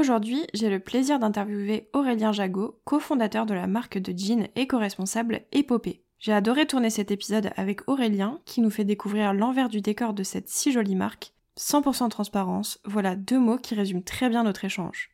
[0.00, 6.02] Aujourd'hui, j'ai le plaisir d'interviewer Aurélien Jagot, cofondateur de la marque de jeans éco-responsable Épopée.
[6.18, 10.22] J'ai adoré tourner cet épisode avec Aurélien qui nous fait découvrir l'envers du décor de
[10.22, 11.34] cette si jolie marque.
[11.58, 15.10] 100% transparence, voilà deux mots qui résument très bien notre échange.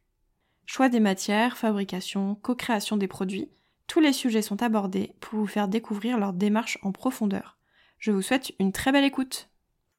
[0.67, 3.51] Choix des matières, fabrication, co-création des produits,
[3.89, 7.59] tous les sujets sont abordés pour vous faire découvrir leur démarche en profondeur.
[7.99, 9.49] Je vous souhaite une très belle écoute.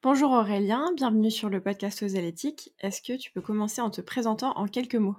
[0.09, 2.73] Bonjour Aurélien, bienvenue sur le podcast aux l'éthique.
[2.79, 5.17] Est-ce que tu peux commencer en te présentant en quelques mots?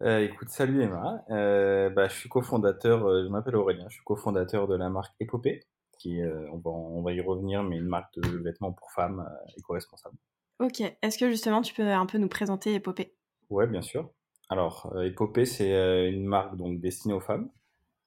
[0.00, 1.22] Euh, écoute, salut Emma.
[1.28, 5.14] Euh, bah, je suis cofondateur, euh, je m'appelle Aurélien, je suis cofondateur de la marque
[5.20, 5.60] Épopée,
[5.98, 9.28] qui, on, va, on va y revenir, mais une marque de vêtements pour femmes
[9.58, 10.16] éco-responsable.
[10.58, 13.12] Ok, est-ce que justement tu peux un peu nous présenter Épopée?
[13.50, 14.08] Ouais, bien sûr.
[14.48, 17.50] Alors, Épopée, c'est une marque donc destinée aux femmes,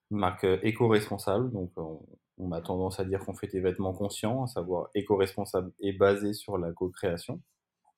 [0.10, 2.02] une marque éco-responsable, donc on
[2.52, 6.58] a tendance à dire qu'on fait des vêtements conscients, à savoir éco-responsable et basé sur
[6.58, 7.42] la co-création.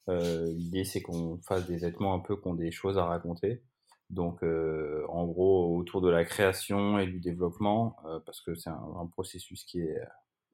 [0.09, 3.63] Euh, L'idée, c'est qu'on fasse des vêtements un peu qui ont des choses à raconter.
[4.09, 8.69] Donc, euh, en gros, autour de la création et du développement, euh, parce que c'est
[8.69, 9.97] un, processus qui est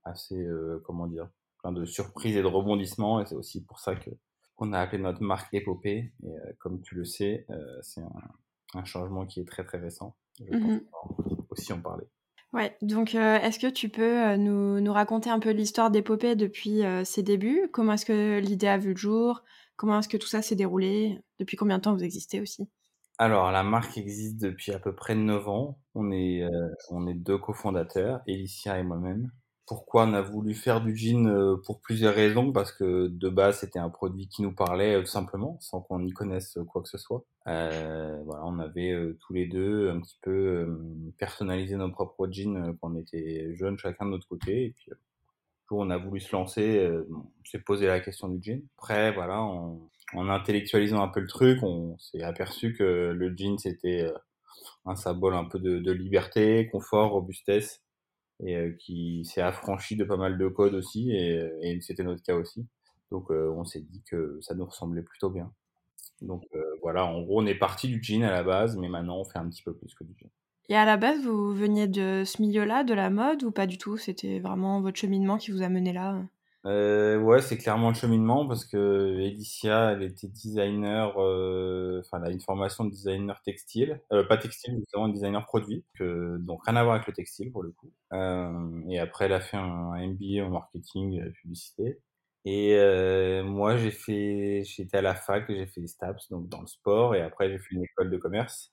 [0.03, 3.21] assez, euh, comment dire, plein de surprises et de rebondissements.
[3.21, 4.09] Et c'est aussi pour ça que
[4.55, 6.13] qu'on a appelé notre marque Épopée.
[6.23, 7.45] Et euh, comme tu le sais,
[7.81, 10.15] c'est un, un, changement qui est très très récent.
[10.39, 10.79] Je pense mmh
[11.49, 12.05] aussi en parler.
[12.53, 16.83] Ouais, donc euh, est-ce que tu peux euh, nous, raconter un peu l'histoire d'Épopée depuis
[16.83, 17.69] euh, ses débuts?
[17.71, 19.41] Comment est-ce que l'idée a vu le jour?
[19.77, 21.19] Comment est-ce que tout ça s'est déroulé?
[21.39, 22.69] Depuis combien de temps vous existez aussi?
[23.17, 25.79] Alors, la marque existe depuis à peu près 9 ans.
[25.95, 26.43] On est,
[26.89, 29.31] on est deux cofondateurs, Elicia et moi-même
[29.71, 33.59] pourquoi on a voulu faire du jean euh, pour plusieurs raisons parce que de base
[33.59, 36.89] c'était un produit qui nous parlait euh, tout simplement sans qu'on y connaisse quoi que
[36.89, 37.23] ce soit.
[37.47, 40.77] Euh, voilà on avait euh, tous les deux un petit peu
[41.17, 44.65] personnalisé nos propres jeans quand on était jeunes chacun de notre côté.
[44.65, 44.91] Et puis
[45.69, 46.85] on a voulu se lancer
[47.45, 51.63] s'est posé la question du jean après voilà en, en intellectualisant un peu le truc
[51.63, 54.11] on s'est aperçu que le jean c'était
[54.85, 57.80] un symbole un peu de, de liberté confort robustesse
[58.45, 62.03] et euh, qui s'est affranchi de pas mal de codes aussi, et, euh, et c'était
[62.03, 62.67] notre cas aussi.
[63.11, 65.51] Donc euh, on s'est dit que ça nous ressemblait plutôt bien.
[66.21, 66.43] Donc
[66.83, 69.39] voilà, en gros, on est parti du jean à la base, mais maintenant on fait
[69.39, 70.29] un petit peu plus que du jean.
[70.69, 73.79] Et à la base, vous veniez de ce milieu-là, de la mode, ou pas du
[73.79, 73.97] tout?
[73.97, 76.21] C'était vraiment votre cheminement qui vous a mené là?
[76.65, 82.29] Euh, ouais, c'est clairement le cheminement parce que Edicia, elle était designer, euh, enfin, elle
[82.29, 86.75] a une formation de designer textile, euh, pas textile, justement, designer produit, que, donc rien
[86.75, 87.91] à voir avec le textile pour le coup.
[88.13, 91.99] Euh, et après, elle a fait un MBA en marketing et publicité.
[92.45, 96.61] Et euh, moi, j'ai fait, j'étais à la fac, j'ai fait des STAPS, donc dans
[96.61, 98.71] le sport, et après, j'ai fait une école de commerce.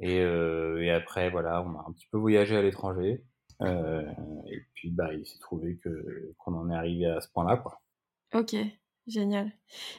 [0.00, 3.24] Et, euh, et après, voilà, on a un petit peu voyagé à l'étranger.
[3.62, 4.02] Euh,
[4.50, 7.80] et puis, bah, il s'est trouvé que qu'on en est arrivé à ce point-là, quoi.
[8.34, 8.56] Ok,
[9.06, 9.52] génial.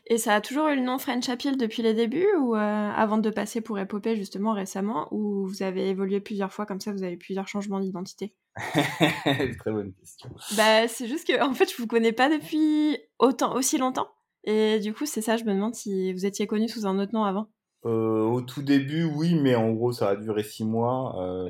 [0.06, 3.17] Et ça a toujours eu le nom French Appeal depuis les débuts ou euh, avant
[3.17, 7.03] de passer pour Épopée justement récemment ou vous avez évolué plusieurs fois comme ça, vous
[7.03, 8.35] avez plusieurs changements d'identité?
[8.57, 10.29] Très bonne question.
[10.57, 14.09] Bah, c'est juste que en fait, je vous connais pas depuis autant aussi longtemps
[14.47, 17.13] et du coup, c'est ça, je me demande si vous étiez connu sous un autre
[17.13, 17.50] nom avant.
[17.85, 21.22] Euh, au tout début, oui, mais en gros, ça a duré six mois.
[21.22, 21.50] Euh,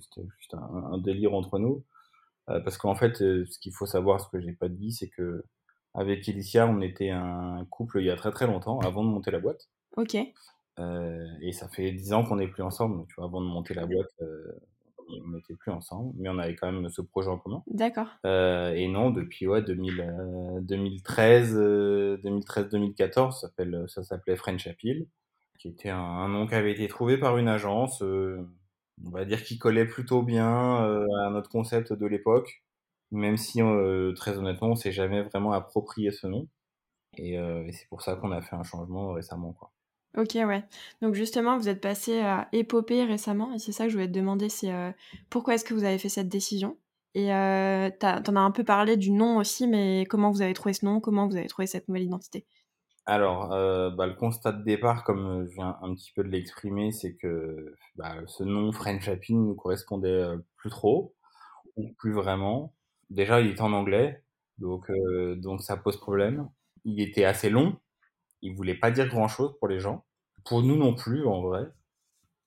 [0.00, 1.84] c'était juste un, délire entre nous.
[2.50, 5.08] Euh, parce qu'en fait, euh, ce qu'il faut savoir, ce que j'ai pas dit, c'est
[5.08, 5.44] que
[5.94, 9.30] avec Elicia, on était un couple il y a très très longtemps, avant de monter
[9.30, 9.68] la boîte.
[9.96, 10.16] Ok.
[10.80, 13.06] Euh, et ça fait dix ans qu'on n'est plus ensemble.
[13.08, 14.12] Tu vois, avant de monter la boîte,
[15.08, 17.62] on n'était plus ensemble, mais on avait quand même ce projet en commun.
[17.68, 18.08] D'accord.
[18.24, 25.06] Et non, depuis ouais, 2000, 2013, 2013-2014, ça s'appelait French Appeal,
[25.60, 28.02] qui était un, un, nom qui avait été trouvé par une agence.
[29.02, 32.62] On va dire qu'il collait plutôt bien euh, à notre concept de l'époque,
[33.10, 36.48] même si euh, très honnêtement, on s'est jamais vraiment approprié ce nom.
[37.16, 39.72] Et, euh, et c'est pour ça qu'on a fait un changement récemment, quoi.
[40.16, 40.64] Ok, ouais.
[41.02, 44.12] Donc justement, vous êtes passé à Épopée récemment, et c'est ça que je voulais te
[44.12, 44.72] demander, c'est
[45.28, 46.78] pourquoi est-ce que vous avez fait cette décision?
[47.16, 47.26] Et
[47.98, 51.00] t'en as un peu parlé du nom aussi, mais comment vous avez trouvé ce nom?
[51.00, 52.46] Comment vous avez trouvé cette nouvelle identité?
[53.06, 56.90] Alors, euh, bah, le constat de départ, comme je viens un petit peu de l'exprimer,
[56.90, 61.14] c'est que bah, ce nom French Happy ne nous correspondait euh, plus trop,
[61.76, 62.74] ou plus vraiment.
[63.10, 64.24] Déjà, il est en anglais,
[64.58, 66.48] donc, euh, donc ça pose problème.
[66.84, 67.76] Il était assez long,
[68.42, 70.04] il voulait pas dire grand-chose pour les gens.
[70.46, 71.64] Pour nous non plus, en vrai.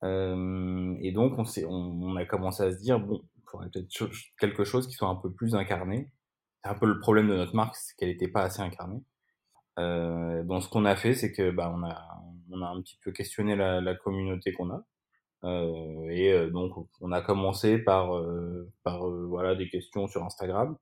[0.02, 4.10] et donc on, on, a commencé à se dire, bon, il faudrait peut-être
[4.40, 6.10] quelque chose qui soit un peu plus incarné.
[6.64, 9.02] C'est un peu le problème de notre marque, c'est qu'elle n'était pas assez incarnée.
[9.78, 12.98] Euh, donc ce qu'on a fait, c'est que bah, on, a, on a un petit
[13.02, 14.84] peu questionné la, la communauté qu'on a.
[15.44, 20.24] Euh, et euh, donc on a commencé par, euh, par euh, voilà, des questions sur
[20.24, 20.76] Instagram.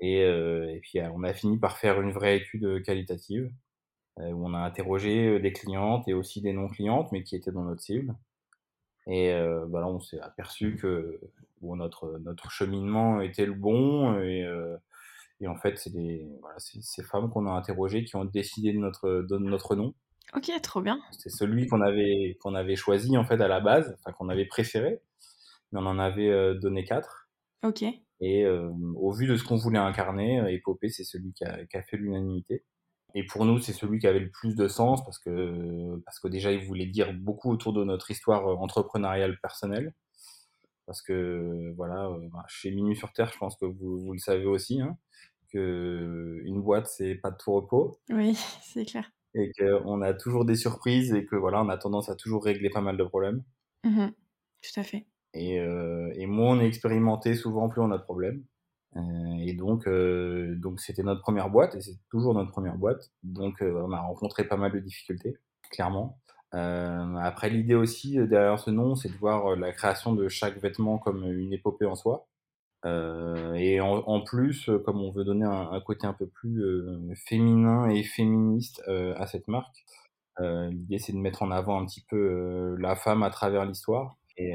[0.00, 3.52] Et, et puis on a fini par faire une vraie étude qualitative
[4.18, 7.82] où on a interrogé des clientes et aussi des non-clientes, mais qui étaient dans notre
[7.82, 8.12] cible.
[9.06, 11.20] Et euh, bah là, on s'est aperçu que
[11.60, 14.18] bon, notre, notre cheminement était le bon.
[14.20, 14.76] Et, euh,
[15.42, 15.90] et en fait, c'est
[16.40, 19.92] voilà, ces femmes qu'on a interrogées qui ont décidé de notre, de notre nom.
[20.34, 21.00] Ok, trop bien.
[21.10, 24.46] C'est celui qu'on avait, qu'on avait choisi en fait à la base, enfin qu'on avait
[24.46, 25.02] préféré,
[25.72, 27.28] mais on en avait euh, donné quatre.
[27.64, 27.82] Ok.
[28.20, 31.66] Et euh, au vu de ce qu'on voulait incarner, euh, Épopée, c'est celui qui a,
[31.66, 32.64] qui a fait l'unanimité.
[33.14, 36.28] Et pour nous, c'est celui qui avait le plus de sens parce que, parce que
[36.28, 39.92] déjà, il voulait dire beaucoup autour de notre histoire entrepreneuriale personnelle.
[40.86, 44.46] Parce que, voilà, bah, chez Minuit sur Terre, je pense que vous, vous le savez
[44.46, 44.96] aussi, hein,
[45.52, 47.98] que une boîte, c'est pas de tout repos.
[48.10, 52.08] Oui, c'est clair et qu'on a toujours des surprises et que voilà, on a tendance
[52.08, 53.42] à toujours régler pas mal de problèmes.
[53.84, 54.08] Mmh
[54.62, 55.06] Tout à fait.
[55.34, 58.44] Et, euh, et moins on est expérimenté, souvent plus on a de problèmes.
[58.96, 59.00] Euh,
[59.40, 63.10] et donc, euh, donc c'était notre première boîte et c'est toujours notre première boîte.
[63.22, 65.38] Donc, on a rencontré pas mal de difficultés,
[65.70, 66.18] clairement.
[66.54, 71.24] Après, l'idée aussi derrière ce nom, c'est de voir la création de chaque vêtement comme
[71.24, 72.28] une épopée en soi.
[72.84, 77.14] Euh, et en, plus, euh, comme on veut donner un, côté un peu plus euh,
[77.14, 79.84] féminin et féministe à cette marque,
[80.40, 84.16] l'idée c'est de mettre en avant un petit peu la femme à travers l'histoire.
[84.38, 84.50] Et,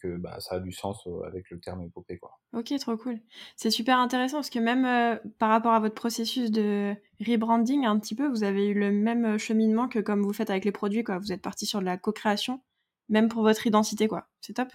[0.00, 2.16] que bah, ça a du sens avec le terme épopée.
[2.16, 2.38] Quoi.
[2.52, 3.18] Ok, trop cool.
[3.56, 8.14] C'est super intéressant parce que même par rapport à votre processus de rebranding, un petit
[8.14, 11.02] peu, vous avez eu le même cheminement que comme vous faites avec les produits.
[11.02, 11.18] Quoi.
[11.18, 12.62] Vous êtes parti sur de la co-création,
[13.08, 14.08] même pour votre identité.
[14.40, 14.68] C'est top.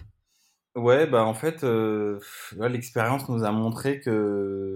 [0.74, 2.18] Ouais, bah en fait, euh,
[2.56, 4.72] l'expérience nous a montré que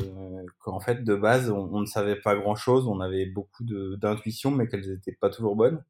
[0.58, 4.50] qu'en fait de base on, on, ne savait pas grand chose, on avait beaucoup d'intuition
[4.50, 5.82] mais qu'elles n'étaient pas toujours bonnes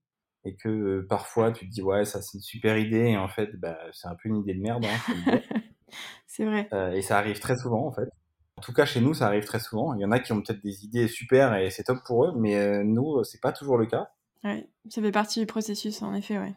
[0.47, 3.29] et que euh, parfois tu te dis ouais ça c'est une super idée et en
[3.29, 4.85] fait bah, c'est un peu une idée de merde.
[4.85, 5.41] Hein,
[6.27, 6.69] c'est vrai.
[6.73, 8.09] Euh, et ça arrive très souvent en fait.
[8.57, 9.93] En tout cas chez nous ça arrive très souvent.
[9.95, 12.33] Il y en a qui ont peut-être des idées super et c'est top pour eux,
[12.37, 14.11] mais euh, nous c'est pas toujours le cas.
[14.45, 16.55] Ouais, ça fait partie du processus en effet, ouais.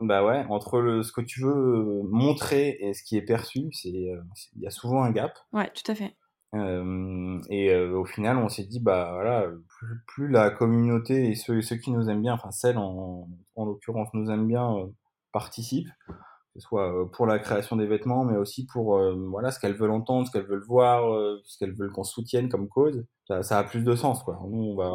[0.00, 3.68] Bah ouais, entre le, ce que tu veux euh, montrer et ce qui est perçu,
[3.72, 4.20] c'est euh,
[4.54, 5.32] il y a souvent un gap.
[5.52, 6.14] Ouais, tout à fait.
[6.54, 11.34] Euh, et euh, au final, on s'est dit bah voilà, plus, plus, la communauté et
[11.34, 14.86] ceux, ceux qui nous aiment bien, enfin celles en, en l'occurrence nous aiment bien, euh,
[15.32, 16.14] participent, que
[16.56, 20.26] ce soit pour la création des vêtements, mais aussi pour voilà ce qu'elles veulent entendre,
[20.26, 21.02] ce qu'elles veulent voir,
[21.44, 23.04] ce qu'elles veulent qu'on soutienne comme cause.
[23.28, 24.38] Ça, ça, a plus de sens quoi.
[24.48, 24.92] Nous, on va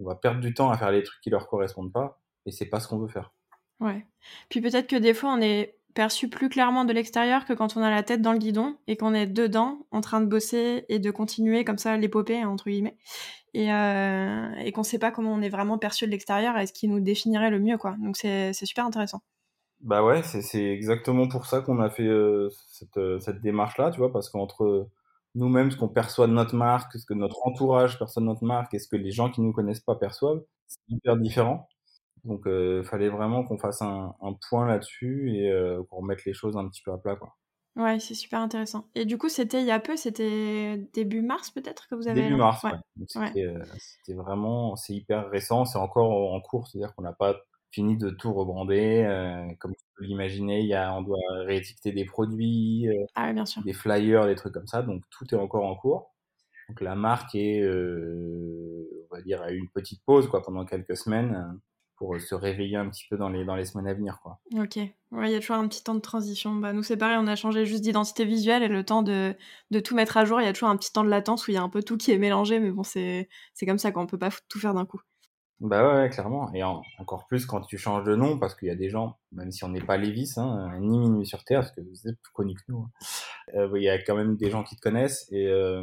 [0.00, 2.66] on va perdre du temps à faire les trucs qui leur correspondent pas, et c'est
[2.66, 3.32] pas ce qu'on veut faire.
[3.80, 4.06] Ouais.
[4.48, 7.82] Puis peut-être que des fois, on est perçu plus clairement de l'extérieur que quand on
[7.82, 10.98] a la tête dans le guidon et qu'on est dedans en train de bosser et
[10.98, 12.96] de continuer comme ça l'épopée entre guillemets.
[13.54, 16.72] Et, euh, et qu'on sait pas comment on est vraiment perçu de l'extérieur et ce
[16.72, 17.94] qui nous définirait le mieux quoi.
[18.00, 19.22] Donc c'est super intéressant.
[19.80, 23.90] Bah ouais c'est exactement pour ça qu'on a fait euh, cette, euh, cette démarche là
[23.90, 24.88] tu vois parce qu'entre
[25.34, 28.72] nous-mêmes ce qu'on perçoit de notre marque ce que notre entourage perçoit de notre marque
[28.72, 31.68] et ce que les gens qui nous connaissent pas perçoivent c'est hyper différent
[32.24, 36.24] donc, il euh, fallait vraiment qu'on fasse un, un point là-dessus et euh, qu'on remette
[36.24, 37.34] les choses un petit peu à plat, quoi.
[37.76, 38.86] Ouais, c'est super intéressant.
[38.94, 42.22] Et du coup, c'était il y a peu, c'était début mars peut-être que vous avez.
[42.22, 42.70] Début mars, ouais.
[42.70, 43.06] ouais.
[43.08, 47.34] C'était euh, vraiment, c'est hyper récent, c'est encore en cours, c'est-à-dire qu'on n'a pas
[47.72, 49.04] fini de tout rebrander.
[49.04, 53.26] Euh, comme tu peux l'imaginer, il y a, on doit réétiqueter des produits, euh, ah,
[53.26, 53.62] ouais, bien sûr.
[53.64, 56.14] des flyers, des trucs comme ça, donc tout est encore en cours.
[56.68, 60.96] Donc la marque est, euh, on va dire, à une petite pause quoi pendant quelques
[60.96, 61.60] semaines
[62.04, 64.20] pour se réveiller un petit peu dans les, dans les semaines à venir.
[64.22, 64.38] Quoi.
[64.52, 66.54] Ok, ouais, il y a toujours un petit temps de transition.
[66.54, 69.34] Bah, nous, c'est pareil, on a changé juste d'identité visuelle et le temps de,
[69.70, 71.50] de tout mettre à jour, il y a toujours un petit temps de latence où
[71.50, 73.28] il y a un peu tout qui est mélangé, mais bon, c'est
[73.66, 75.00] comme ça qu'on peut pas tout faire d'un coup.
[75.60, 76.52] Bah ouais, clairement.
[76.52, 79.16] Et en, encore plus quand tu changes de nom, parce qu'il y a des gens,
[79.32, 82.20] même si on n'est pas Lévis, hein, ni Minuit sur Terre, parce que vous êtes
[82.20, 82.90] plus connu que nous, hein,
[83.54, 85.80] euh, il y a quand même des gens qui te connaissent et, euh,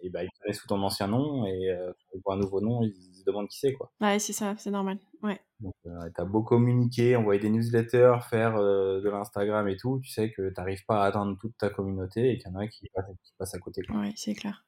[0.00, 1.92] et bah, ils te connaissent sous ton ancien nom et euh,
[2.22, 3.72] pour un nouveau nom, ils se demandent qui c'est.
[3.72, 3.90] quoi.
[4.00, 4.98] Ouais, c'est ça, c'est normal.
[5.22, 5.40] Ouais.
[5.60, 10.10] Donc, euh, t'as beau communiquer, envoyer des newsletters, faire euh, de l'Instagram et tout, tu
[10.10, 12.88] sais que t'arrives pas à atteindre toute ta communauté et qu'il y en a qui
[12.94, 13.82] passent, qui passent à côté.
[13.82, 14.00] Quoi.
[14.00, 14.64] Ouais, c'est clair.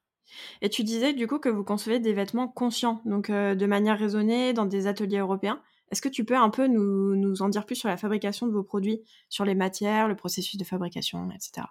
[0.62, 3.98] Et tu disais du coup que vous concevez des vêtements conscients, donc euh, de manière
[3.98, 5.60] raisonnée, dans des ateliers européens.
[5.90, 8.52] Est-ce que tu peux un peu nous, nous, en dire plus sur la fabrication de
[8.52, 11.66] vos produits, sur les matières, le processus de fabrication, etc.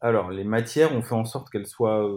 [0.00, 2.08] Alors, les matières, on fait en sorte qu'elles soient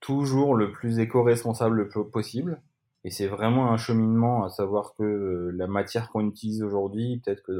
[0.00, 2.62] toujours le plus éco-responsable possible.
[3.06, 7.44] Et c'est vraiment un cheminement à savoir que euh, la matière qu'on utilise aujourd'hui, peut-être
[7.44, 7.52] que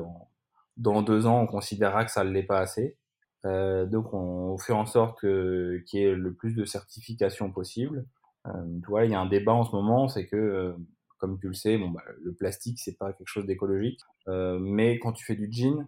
[0.76, 2.99] dans, deux ans, on considérera que ça ne l'est pas assez.
[3.45, 8.07] Euh, donc, on fait en sorte qu'il y ait le plus de certifications possible.
[8.49, 8.50] Euh,
[8.83, 10.73] tu vois, il y a un débat en ce moment, c'est que, euh,
[11.19, 14.00] comme tu le sais, bon, bah, le plastique, c'est pas quelque chose d'écologique.
[14.26, 15.87] Euh, mais quand tu fais du jean,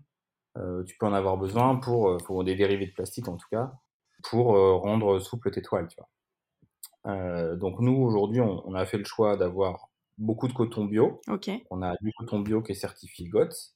[0.57, 3.73] euh, tu peux en avoir besoin pour, pour des dérivés de plastique en tout cas,
[4.23, 6.09] pour rendre souple tes toiles, tu vois.
[7.09, 9.89] Euh, donc nous aujourd'hui on, on, a fait le choix d'avoir
[10.19, 11.21] beaucoup de coton bio.
[11.71, 13.75] On a du coton bio qui est certifié GOTS.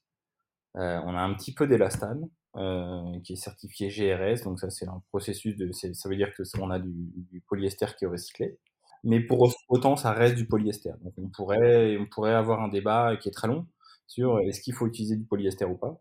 [0.77, 4.89] Euh, on a un petit peu d'élastane euh, qui est certifié GRS, donc ça c'est
[4.89, 6.93] un processus de, ça veut dire que on a du,
[7.31, 8.59] du, polyester qui est recyclé.
[9.05, 10.93] Mais pour autant, ça reste du polyester.
[11.03, 13.67] Donc on pourrait, on pourrait avoir un débat qui est très long
[14.07, 16.01] sur est-ce qu'il faut utiliser du polyester ou pas.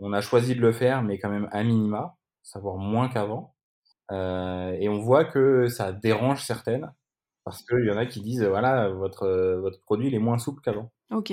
[0.00, 3.55] On a choisi de le faire, mais quand même à minima, savoir moins qu'avant.
[4.12, 6.92] Euh, et on voit que ça dérange certaines
[7.44, 9.28] parce qu'il y en a qui disent voilà votre
[9.60, 10.92] votre produit il est moins souple qu'avant.
[11.10, 11.32] Ok.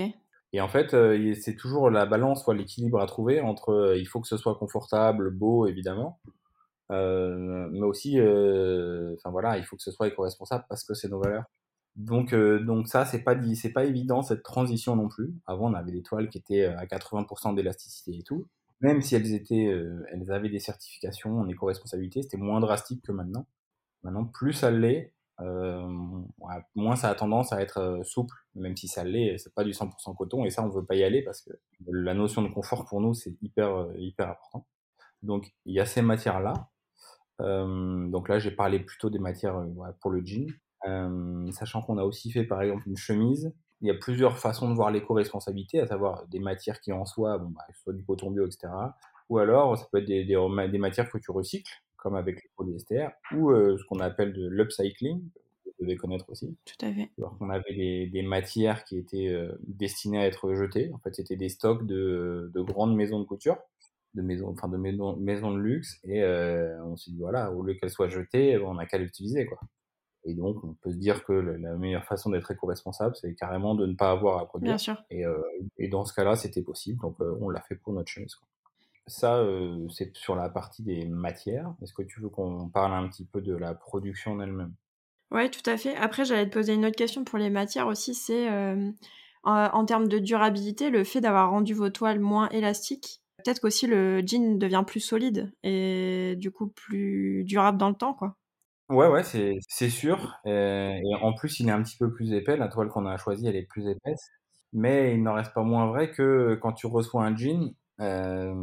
[0.53, 4.05] Et en fait, euh, c'est toujours la balance, soit l'équilibre à trouver entre euh, il
[4.07, 6.19] faut que ce soit confortable, beau évidemment,
[6.91, 11.09] euh, mais aussi, euh, enfin voilà, il faut que ce soit éco-responsable parce que c'est
[11.09, 11.45] nos valeurs.
[11.95, 15.33] Donc, euh, donc ça, c'est pas c'est pas évident cette transition non plus.
[15.47, 18.47] Avant, on avait des toiles qui étaient à 80% d'élasticité et tout.
[18.83, 23.13] Même si elles étaient, euh, elles avaient des certifications en éco-responsabilité, c'était moins drastique que
[23.13, 23.47] maintenant.
[24.03, 25.87] Maintenant, plus ça l'est, euh,
[26.75, 29.71] moins ça a tendance à être euh, souple, même si ça l'est, c'est pas du
[29.73, 31.51] 100% coton, et ça on veut pas y aller parce que
[31.87, 34.67] la notion de confort pour nous c'est hyper hyper important.
[35.23, 36.69] Donc il y a ces matières là.
[37.41, 39.65] Euh, donc là j'ai parlé plutôt des matières
[40.01, 40.47] pour le jean,
[41.51, 43.53] sachant qu'on a aussi fait par exemple une chemise.
[43.83, 47.37] Il y a plusieurs façons de voir l'éco-responsabilité, à savoir des matières qui en soi,
[47.37, 48.71] bon bah, soit du coton bio, etc.
[49.29, 50.37] Ou alors ça peut être des, des,
[50.71, 54.47] des matières que tu recycles, comme avec le polyester, ou euh, ce qu'on appelle de
[54.47, 55.21] l'upcycling,
[55.65, 56.55] que vous devez connaître aussi.
[56.63, 57.09] Tout à fait.
[57.17, 60.89] Alors qu'on avait des, des, matières qui étaient euh, destinées à être jetées.
[60.93, 63.57] En fait, c'était des stocks de, de, grandes maisons de couture,
[64.13, 67.63] de maisons, enfin de maisons, maisons de luxe, et euh, on s'est dit voilà, au
[67.63, 69.59] lieu qu'elles soient jetées, on n'a qu'à l'utiliser, quoi.
[70.25, 73.85] Et donc, on peut se dire que la meilleure façon d'être éco-responsable, c'est carrément de
[73.85, 74.71] ne pas avoir à produire.
[74.71, 75.03] Bien sûr.
[75.09, 75.41] Et, euh,
[75.77, 78.35] et dans ce cas-là, c'était possible, donc euh, on l'a fait pour notre chemise.
[78.35, 78.47] Quoi.
[79.07, 81.73] Ça, euh, c'est sur la partie des matières.
[81.81, 84.73] Est-ce que tu veux qu'on parle un petit peu de la production en elle-même
[85.31, 85.95] Oui, tout à fait.
[85.97, 88.13] Après, j'allais te poser une autre question pour les matières aussi.
[88.13, 88.93] C'est en,
[89.43, 94.21] en, termes de durabilité, le fait d'avoir rendu vos toiles moins élastiques, peut-être qu'aussi le
[94.25, 98.37] jean devient plus solide et du coup plus durable dans le temps, quoi.
[98.89, 100.35] Ouais, ouais, c'est, c'est sûr.
[100.45, 102.57] Et en plus, il est un petit peu plus épais.
[102.57, 104.29] La toile qu'on a choisie, elle est plus épaisse.
[104.73, 108.53] Mais il n'en reste pas moins vrai que quand tu reçois un jean, euh,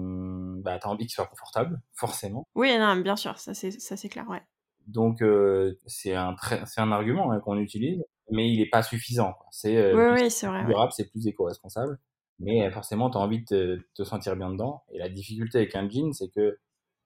[0.63, 2.47] bah, t'as envie qu'il soit confortable, forcément.
[2.57, 4.43] Oui, non, bien sûr, ça c'est, ça c'est clair, ouais.
[4.89, 8.83] Donc, euh, c'est, un très, c'est un argument hein, qu'on utilise, mais il n'est pas
[8.83, 9.35] suffisant.
[9.35, 9.47] Quoi.
[9.53, 11.99] C'est, euh, oui, oui, c'est plus vrai, durable, c'est plus éco-responsable.
[12.41, 14.83] Mais forcément, tu as envie de te, te, sentir bien dedans.
[14.91, 16.59] Et la difficulté avec un jean, c'est que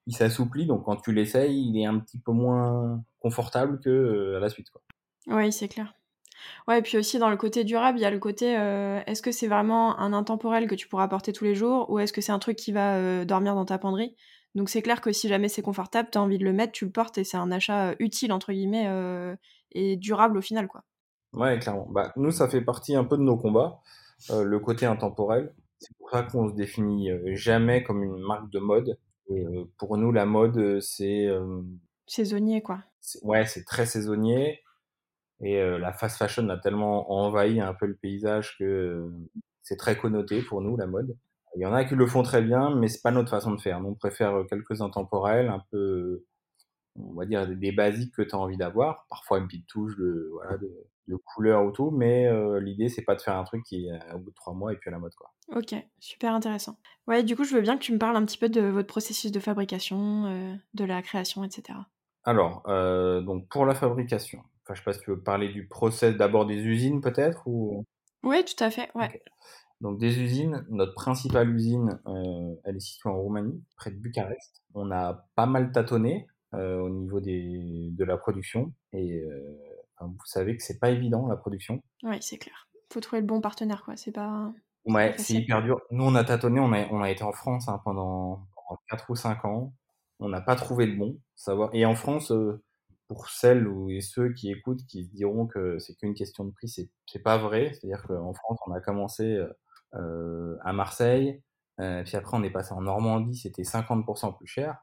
[0.07, 4.37] il s'assouplit, donc quand tu l'essayes, il est un petit peu moins confortable que euh,
[4.37, 4.71] à la suite.
[4.71, 4.83] Quoi.
[5.29, 5.95] Oui, c'est clair.
[6.69, 9.23] Ouais, et puis aussi dans le côté durable, il y a le côté euh, est-ce
[9.23, 12.21] que c'est vraiment un intemporel que tu pourras porter tous les jours ou est-ce que
[12.21, 14.17] c'est un truc qui va euh, dormir dans ta penderie?
[14.55, 16.85] Donc c'est clair que si jamais c'est confortable, tu as envie de le mettre, tu
[16.85, 18.89] le portes et c'est un achat euh, utile entre guillemets
[19.73, 20.85] et durable au final quoi.
[21.33, 21.89] Ouais, clairement.
[21.91, 23.81] Bah, nous, ça fait partie un peu de nos combats,
[24.31, 25.53] le côté intemporel.
[25.81, 28.97] C'est pour ça qu'on se définit jamais comme une marque de mode.
[29.31, 29.45] Et,
[29.79, 31.29] pour nous, la mode, c'est
[32.07, 32.81] saisonnier quoi.
[33.23, 34.61] Ouais, c'est très saisonnier.
[35.41, 39.11] Et euh, la fast fashion a tellement envahi un peu le paysage que euh,
[39.63, 41.17] c'est très connoté pour nous, la mode.
[41.57, 43.61] Il y en a qui le font très bien, mais c'est pas notre façon de
[43.61, 43.81] faire.
[43.81, 46.25] Nous, on préfère quelques intemporels, un peu,
[46.97, 49.07] on va dire, des basiques que tu as envie d'avoir.
[49.09, 50.71] Parfois une petite touche de, voilà, de,
[51.09, 54.13] de couleur ou tout, mais euh, l'idée, c'est pas de faire un truc qui est
[54.15, 55.31] au bout de trois mois et puis à la mode, quoi.
[55.55, 56.79] Ok, super intéressant.
[57.07, 58.89] Ouais, du coup, je veux bien que tu me parles un petit peu de votre
[58.89, 61.79] processus de fabrication, euh, de la création, etc.
[62.25, 65.69] Alors, euh, donc pour la fabrication, Enfin, je sais pas si tu veux parler du
[65.69, 67.85] process d'abord des usines peut-être ou?
[68.23, 68.91] Oui, tout à fait.
[68.95, 69.09] Ouais.
[69.09, 69.23] Okay.
[69.83, 74.63] Donc des usines, notre principale usine, euh, elle est située en Roumanie, près de Bucarest.
[74.73, 79.59] On a pas mal tâtonné euh, au niveau des, de la production et euh,
[80.01, 81.83] vous savez que c'est pas évident la production.
[82.03, 82.69] Oui, c'est clair.
[82.93, 83.97] Faut trouver le bon partenaire, quoi.
[83.97, 84.53] C'est pas.
[84.85, 85.81] Ouais, c'est hyper dur.
[85.91, 89.11] Nous, on a tâtonné, on a, on a été en France hein, pendant, pendant 4
[89.11, 89.73] ou 5 ans.
[90.21, 91.19] On n'a pas trouvé le bon.
[91.35, 91.71] Savoir.
[91.73, 92.63] Et en France, euh,
[93.09, 96.69] pour celles ou et ceux qui écoutent, qui diront que c'est qu'une question de prix,
[96.69, 97.73] c'est c'est pas vrai.
[97.73, 99.41] C'est-à-dire qu'en France, on a commencé
[99.95, 101.43] euh, à Marseille,
[101.81, 104.77] euh, puis après on est passé en Normandie, c'était 50% plus cher.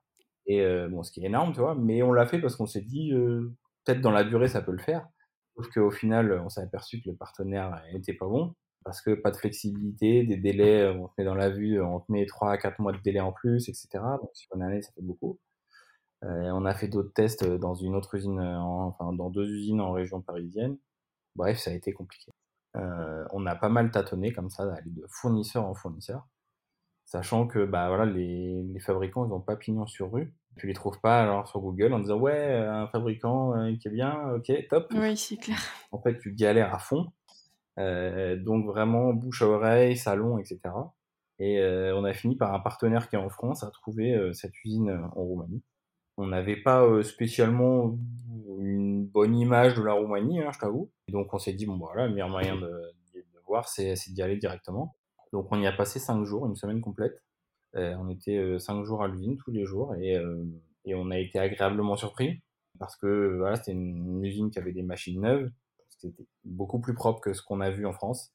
[0.47, 2.65] Et euh, bon, ce qui est énorme, tu vois, mais on l'a fait parce qu'on
[2.65, 3.53] s'est dit euh,
[3.85, 5.07] peut-être dans la durée ça peut le faire.
[5.55, 8.55] Sauf qu'au final, on s'est aperçu que le partenaire n'était pas bon.
[8.83, 12.11] parce que pas de flexibilité, des délais, on te met dans la vue, on te
[12.11, 13.87] met 3 à 4 mois de délai en plus, etc.
[14.21, 15.39] Donc sur une année, ça fait beaucoup.
[16.23, 19.91] Euh, on a fait d'autres tests dans une autre usine, enfin dans deux usines en
[19.91, 20.77] région parisienne.
[21.35, 22.31] Bref, ça a été compliqué.
[22.77, 26.27] Euh, on a pas mal tâtonné comme ça, d'aller de fournisseur en fournisseur,
[27.11, 30.33] sachant que bah voilà, les, les fabricants ils ont pas pignon sur rue.
[30.55, 33.91] Tu les trouves pas alors sur Google en disant ouais un fabricant euh, qui est
[33.91, 34.87] bien, ok top.
[34.95, 35.59] Oui, c'est clair.
[35.91, 37.11] En fait, tu galères à fond.
[37.79, 40.59] Euh, donc vraiment bouche à oreille, salon, etc.
[41.39, 44.53] Et euh, on a fini par un partenaire qui est en France à trouver cette
[44.63, 45.63] usine en Roumanie.
[46.15, 47.97] On n'avait pas spécialement
[48.59, 50.89] une bonne image de la Roumanie, hein, je t'avoue.
[51.09, 52.69] Donc on s'est dit bon bah, voilà, le meilleur moyen de,
[53.15, 54.95] de voir, c'est d'y aller directement.
[55.33, 57.21] Donc on y a passé cinq jours, une semaine complète.
[57.73, 60.17] on était cinq jours à l'usine tous les jours et,
[60.85, 62.41] et on a été agréablement surpris
[62.79, 65.51] parce que voilà, c'était une, usine qui avait des machines neuves,
[65.89, 68.33] c'était beaucoup plus propre que ce qu'on a vu en France.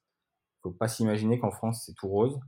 [0.62, 2.38] Faut pas s'imaginer qu'en France c'est tout rose.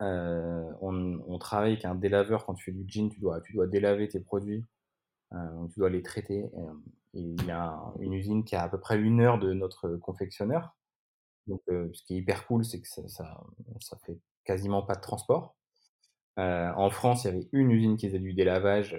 [0.00, 3.66] Euh, on, travaille avec un délaveur quand tu fais du jean, tu dois, tu dois
[3.66, 4.64] délaver tes produits,
[5.32, 6.50] euh, tu dois les traiter.
[7.12, 10.74] Il y a une usine qui a à peu près une heure de notre confectionneur.
[11.46, 13.44] Donc, euh, ce qui est hyper cool, c'est que ça, ça,
[13.80, 15.56] ça, fait quasiment pas de transport.
[16.38, 18.96] Euh, en France, il y avait une usine qui faisait du délavage.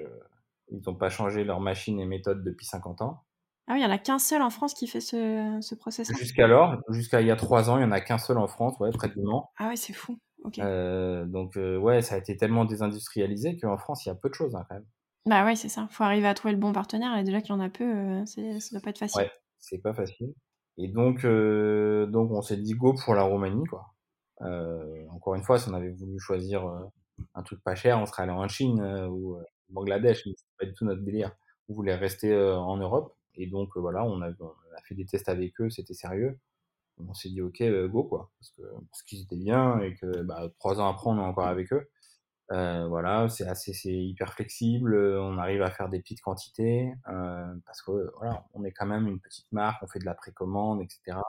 [0.71, 3.23] Ils n'ont pas changé leur machine et méthode depuis 50 ans.
[3.67, 6.11] Ah oui, il n'y en a qu'un seul en France qui fait ce, ce process
[6.17, 8.77] Jusqu'alors, jusqu'à il y a trois ans, il n'y en a qu'un seul en France,
[8.79, 9.51] ouais, près du Mans.
[9.57, 10.19] Ah ouais, c'est fou.
[10.43, 10.61] Okay.
[10.61, 14.33] Euh, donc, ouais, ça a été tellement désindustrialisé qu'en France, il y a peu de
[14.33, 14.85] choses hein, quand même.
[15.25, 15.87] Bah ouais, c'est ça.
[15.89, 18.41] faut arriver à trouver le bon partenaire et déjà qu'il y en a peu, ça
[18.71, 19.21] doit pas être facile.
[19.21, 20.33] Ouais, c'est pas facile.
[20.77, 23.93] Et donc, euh, donc on s'est dit go pour la Roumanie, quoi.
[24.41, 26.65] Euh, encore une fois, si on avait voulu choisir
[27.35, 30.65] un truc pas cher, on serait allé en Chine ou au Bangladesh, mais c'est pas
[30.65, 31.31] du tout notre délire.
[31.69, 33.15] On voulait rester en Europe.
[33.35, 36.39] Et donc euh, voilà, on a, on a, fait des tests avec eux, c'était sérieux.
[36.99, 38.61] On s'est dit ok, euh, go quoi, parce que
[38.91, 41.89] parce qu'ils étaient bien et que bah, trois ans après on est encore avec eux.
[42.51, 44.95] Euh, voilà, c'est assez, c'est hyper flexible.
[44.95, 49.07] On arrive à faire des petites quantités euh, parce que voilà, on est quand même
[49.07, 51.19] une petite marque, on fait de la précommande, etc.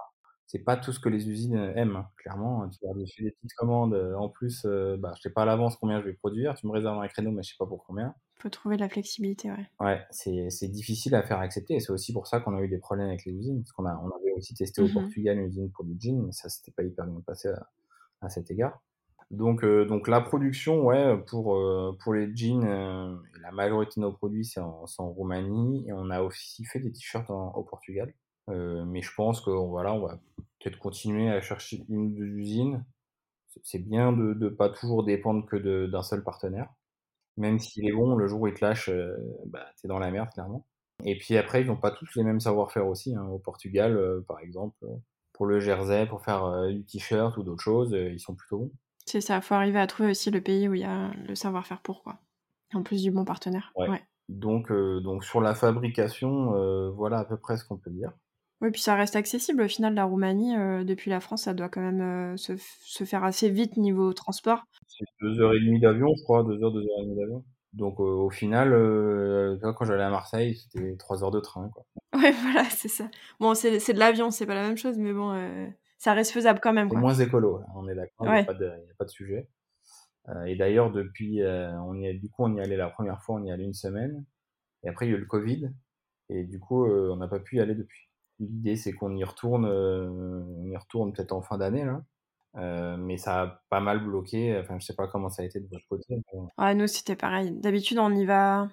[0.47, 2.69] C'est pas tout ce que les usines aiment, hein, clairement.
[2.69, 3.95] Tu vas faire des petites commandes.
[3.95, 6.55] En plus, euh, bah, je sais pas à l'avance combien je vais produire.
[6.55, 8.15] Tu me réserves un créneau, mais je sais pas pour combien.
[8.37, 9.67] Faut trouver de la flexibilité, ouais.
[9.81, 11.75] Ouais, c'est, c'est difficile à faire accepter.
[11.77, 13.87] Et c'est aussi pour ça qu'on a eu des problèmes avec les usines, parce qu'on
[13.87, 14.93] a, on avait aussi testé au Mhm.
[14.93, 17.71] Portugal une usine pour du jean, mais ça s'était pas hyper bien passé à,
[18.21, 18.81] à cet égard.
[19.35, 24.03] Donc, euh, donc la production, ouais, pour, euh, pour les jeans, euh, la majorité de
[24.03, 25.85] nos produits, c'est en, Roumanie.
[25.89, 28.13] Et on a aussi fait des t-shirts au Portugal.
[28.49, 30.19] Mais je pense que voilà, on va
[30.61, 32.85] peut-être continuer à chercher une ou deux usines.
[33.63, 36.69] C'est- bien de ne pas toujours dépendre que d'un seul partenaire.
[37.37, 38.91] Même s'il est bon, le jour où il te lâche,
[39.47, 40.67] bah, t'es dans la merde, clairement.
[41.05, 43.15] Et puis après, ils n'ont pas tous les mêmes savoir-faire aussi.
[43.17, 43.27] Hein.
[43.29, 44.77] Au Portugal, par exemple,
[45.33, 48.73] pour le jersey, pour faire du t-shirt ou d'autres choses, ils sont plutôt bons.
[49.07, 51.81] C'est ça, faut arriver à trouver aussi le pays où il y a le savoir-faire
[51.81, 52.19] pour, quoi.
[52.73, 53.73] En plus du bon partenaire.
[53.77, 53.89] Ouais.
[53.89, 54.03] ouais.
[54.29, 58.11] Donc, euh, donc sur la fabrication, euh, voilà à peu près ce qu'on peut dire.
[58.61, 59.63] Oui, puis ça reste accessible.
[59.63, 63.25] Au final, la Roumanie, euh, depuis la France, ça doit quand même se, se, faire
[63.25, 64.65] assez vite niveau transport.
[64.87, 67.45] C'est deux heures et demie d'avion, je crois, deux heures, deux heures et demie d'avion.
[67.75, 68.71] Donc au final,
[69.61, 71.69] quand j'allais à Marseille, c'était trois heures de train.
[71.75, 71.85] Quoi.
[72.15, 73.11] Ouais, voilà, c'est ça.
[73.41, 75.35] Bon, c'est de l'avion, c'est pas la même chose, mais bon,
[76.05, 76.89] ça reste faisable quand même.
[76.93, 78.43] Moins écolo, là, on est d'accord, il ouais.
[78.43, 79.49] n'y a, a, pas de sujet.
[80.29, 83.37] Euh, et d'ailleurs, depuis, euh, on y du coup, on y allait la première fois,
[83.37, 84.23] on y allait une semaine.
[84.83, 85.73] Et après, il y a eu le Covid.
[86.29, 88.11] Et du coup, euh, on n'a pas pu y aller depuis.
[88.39, 92.05] L'idée, c'est qu'on y retourne, on y retourne peut-être en fin d'année, là.
[92.57, 94.59] Euh, mais ça a pas mal bloqué.
[94.59, 96.05] Enfin, je sais pas comment ça a été de votre côté.
[96.35, 96.41] Mais...
[96.59, 97.51] Ouais, nous, c'était pareil.
[97.51, 98.69] D'habitude, on y va.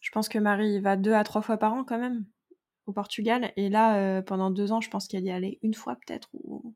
[0.00, 2.24] Je pense que Marie y va deux à trois fois par an, quand même,
[2.86, 3.52] au Portugal.
[3.56, 6.28] Et là, euh, pendant deux ans, je pense qu'elle y allait une fois, peut-être.
[6.34, 6.74] Ou...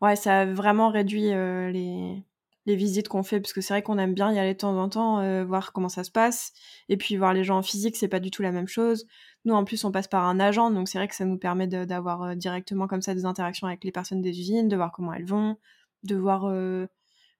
[0.00, 2.24] Ouais, ça a vraiment réduit euh, les
[2.66, 4.78] les visites qu'on fait parce que c'est vrai qu'on aime bien y aller de temps
[4.78, 6.52] en temps euh, voir comment ça se passe
[6.90, 9.06] et puis voir les gens en physique c'est pas du tout la même chose
[9.46, 11.66] nous en plus on passe par un agent donc c'est vrai que ça nous permet
[11.66, 15.24] d'avoir directement comme ça des interactions avec les personnes des usines de voir comment elles
[15.24, 15.56] vont
[16.04, 16.52] de voir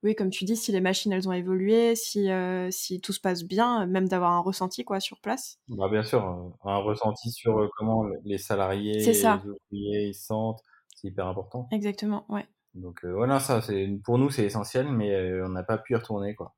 [0.03, 3.21] oui comme tu dis si les machines elles ont évolué si euh, si tout se
[3.21, 6.23] passe bien même d'avoir un ressenti quoi sur place bah bien sûr
[6.65, 9.43] un ressenti sur euh, comment les salariés ça.
[9.45, 10.63] les ouvriers ils se sentent
[10.97, 15.15] c'est hyper important exactement ouais donc euh, voilà, ça c'est pour nous c'est essentiel, mais
[15.15, 16.55] euh, on n'a pas pu y retourner quoi.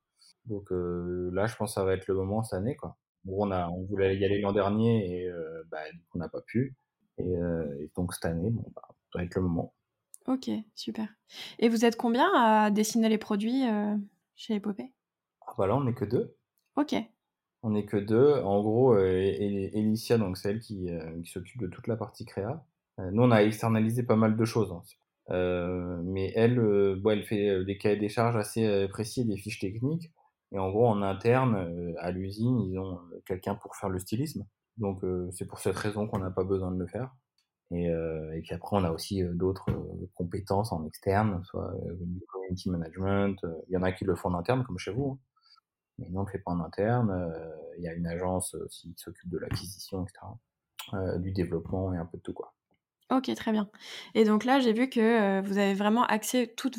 [0.46, 2.96] Donc euh, là, je pense que ça va être le moment cette année quoi.
[3.24, 5.78] Bon, on a, on voulait y aller l'an dernier et euh, bah,
[6.14, 6.76] on n'a pas pu.
[7.18, 9.74] Et, euh, et, donc cette année, bon, bah, ça va être le moment.
[10.26, 11.08] Ok, super.
[11.58, 13.96] Et vous êtes combien à dessiner les produits euh,
[14.36, 14.92] chez Épopée?
[15.46, 16.36] Ah, Voilà, on n'est que deux.
[16.76, 16.94] Ok.
[17.62, 18.34] On n'est que deux.
[18.42, 20.88] En gros, Elicia, donc c'est elle qui,
[21.22, 22.64] qui s'occupe de toute la partie créa.
[22.98, 24.72] nous, on a externalisé pas mal de choses.
[24.72, 24.82] Hein
[25.28, 26.60] mais elle,
[27.08, 30.10] elle fait des cahiers des charges assez précis, des fiches techniques.
[30.50, 34.44] Et en gros, en interne, à l'usine, ils ont quelqu'un pour faire le stylisme.
[34.76, 37.14] Donc c'est pour cette raison qu'on n'a pas besoin de le faire.
[37.72, 39.66] Et, et, puis après, on a aussi d'autres
[40.14, 43.38] compétences en externe, soit du community management.
[43.68, 45.12] Il y en a qui le font en interne, comme chez vous.
[45.12, 45.18] Hein.
[45.98, 47.32] Mais nous, on ne le fait pas en interne.
[47.78, 51.18] Il y a une agence aussi qui s'occupe de l'acquisition, etc.
[51.18, 52.54] du développement et un peu de tout, quoi.
[53.10, 53.68] Ok, très bien.
[54.14, 56.78] Et donc là, j'ai vu que vous avez vraiment axé toutes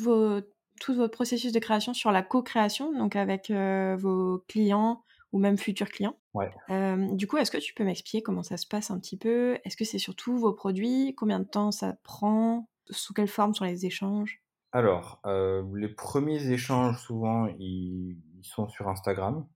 [0.80, 5.02] tout votre processus de création sur la co-création, donc avec vos clients
[5.32, 6.16] ou même futurs clients.
[6.34, 6.50] Ouais.
[7.12, 9.58] du coup, est-ce que tu peux m'expliquer comment ça se passe un petit peu?
[9.64, 11.14] Est-ce que c'est surtout vos produits?
[11.16, 12.68] Combien de temps ça prend?
[12.90, 14.42] Sous quelle forme sont les échanges?
[14.72, 15.22] Alors,
[15.74, 19.46] les premiers échanges, souvent, ils, sont sur Instagram.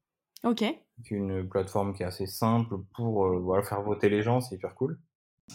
[0.45, 0.64] Ok.
[1.03, 4.75] C'est une plateforme qui est assez simple pour voilà, faire voter les gens, c'est hyper
[4.75, 4.99] cool.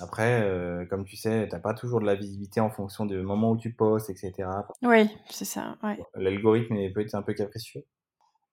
[0.01, 3.51] Après, euh, comme tu sais, t'as pas toujours de la visibilité en fonction du moment
[3.51, 4.49] où tu postes, etc.
[4.81, 5.99] Oui, c'est ça, ouais.
[6.15, 7.85] L'algorithme est peut-être un peu capricieux.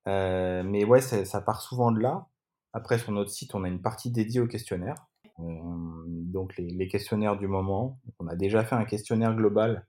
[0.06, 2.26] Euh, mais ouais, ça part souvent de là.
[2.72, 5.06] Après, sur notre site, on a une partie dédiée aux questionnaires.
[5.38, 7.98] Donc, les, questionnaires du moment.
[8.18, 9.86] On a déjà fait un questionnaire global,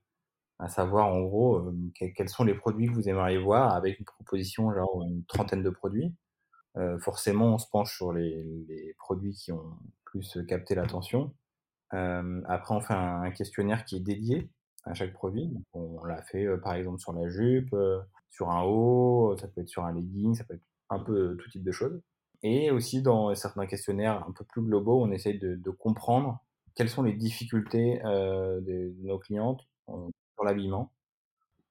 [0.58, 1.74] à savoir, en gros, euh,
[2.16, 5.70] quels sont les produits que vous aimeriez voir, avec une proposition, genre une trentaine de
[5.70, 6.14] produits.
[6.78, 11.34] Euh, forcément, on se penche sur les, produits qui ont plus capté l'attention.
[11.94, 14.50] Euh, après, on fait un, questionnaire qui est dédié
[14.84, 15.52] à chaque produit.
[15.74, 17.76] on l'a fait par exemple sur la jupe,
[18.30, 21.50] sur un haut, ça peut être sur un legging, ça peut être un peu tout
[21.50, 22.00] type de choses.
[22.42, 26.40] Et aussi dans certains questionnaires un peu plus globaux, on essaye de, comprendre
[26.74, 30.92] quelles sont les difficultés de, nos clientes sur l'habillement.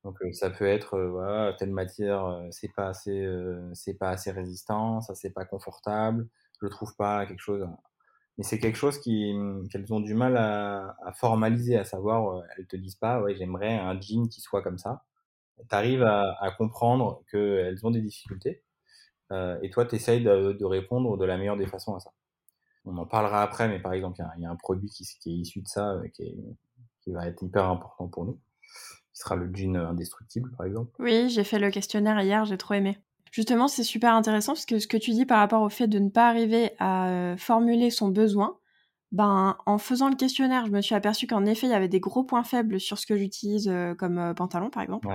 [0.03, 3.27] Donc ça peut être voilà, telle matière c'est pas assez
[3.73, 6.27] c'est pas assez résistant, ça c'est pas confortable,
[6.61, 7.67] je trouve pas quelque chose
[8.37, 12.65] mais c'est quelque chose mmh, qu'elles ont du mal à, formaliser, à savoir, euh, elles
[12.65, 15.03] te disent pas, ouais, j'aimerais un jean qui soit comme ça.
[15.69, 18.70] Tu arrives à, à comprendre qu'elles ont des difficultés, euh,
[19.61, 22.11] et toi, tu essayes de, de, répondre de la meilleure des façons à ça.
[22.85, 25.29] On en parlera après, mais par exemple, il y, y, a un produit qui, qui,
[25.31, 26.35] est issu de ça, euh, qui, est,
[27.01, 28.39] qui va être hyper important pour nous,
[29.13, 30.91] qui sera le jean indestructible, par exemple.
[30.99, 32.97] Oui, j'ai fait le questionnaire hier, j'ai trop aimé.
[33.31, 35.99] Justement, c'est super intéressant parce que ce que tu dis par rapport au fait de
[35.99, 38.57] ne pas arriver à euh, formuler son besoin,
[39.13, 41.99] ben, en faisant le questionnaire, je me suis aperçue qu'en effet, il y avait des
[41.99, 45.07] gros points faibles sur ce que j'utilise euh, comme euh, pantalon, par exemple.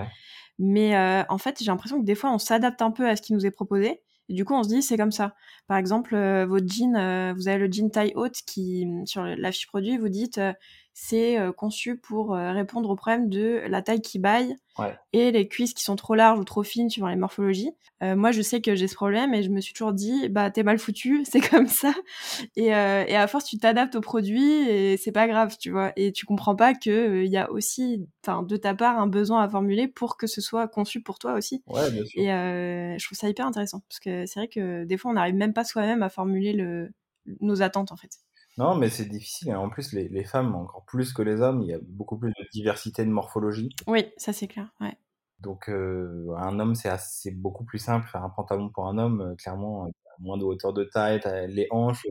[0.59, 0.97] Mais
[1.29, 3.45] en fait, j'ai l'impression que des fois, on s'adapte un peu à ce qui nous
[3.45, 4.01] est proposé.
[4.29, 5.35] Et du coup, on se dit, c'est comme ça.
[5.67, 9.99] Par exemple, votre jean, vous avez le jean taille haute qui, sur la fiche produit,
[9.99, 10.41] vous dites,
[10.99, 14.57] c'est conçu pour répondre au problème de la taille qui baille
[15.13, 17.73] et les cuisses qui sont trop larges ou trop fines suivant les morphologies.
[18.01, 20.63] moi, je sais que j'ai ce problème et je me suis toujours dit, bah, t'es
[20.63, 21.93] mal foutu, c'est comme ça.
[22.57, 25.93] Et, et, à force, tu t'adaptes au produit et c'est pas grave, tu vois.
[25.97, 29.43] Et tu comprends pas que il y a aussi, enfin, de ta part, un besoin
[29.43, 31.63] à formuler pour que ce soit conçu pour toi aussi.
[31.67, 32.23] Ouais, bien sûr.
[32.23, 35.35] Et je trouve ça hyper intéressant parce que c'est vrai que des fois, on n'arrive
[35.35, 36.89] même pas soi-même à formuler le,
[37.41, 38.13] nos attentes, en fait.
[38.59, 39.55] Non, mais c'est difficile.
[39.55, 42.31] En plus, les, les, femmes, encore plus que les hommes, il y a beaucoup plus
[42.31, 43.69] de diversité de morphologie.
[43.87, 44.73] Oui, ça c'est clair.
[44.81, 44.97] Ouais.
[45.41, 48.09] Donc, euh, un homme, c'est beaucoup plus simple.
[48.09, 49.91] Faire un pantalon pour un homme, euh, clairement,
[50.21, 52.07] moins de hauteur de taille, les hanches,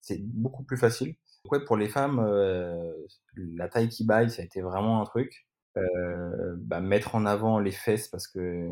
[0.00, 1.16] c'est beaucoup plus facile.
[1.44, 2.92] Donc, ouais, pour les femmes, euh,
[3.36, 5.46] la taille qui baille, ça a été vraiment un truc.
[5.76, 8.70] Euh, bah, mettre en avant les fesses parce que